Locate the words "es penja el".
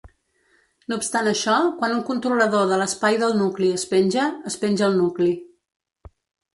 4.53-5.01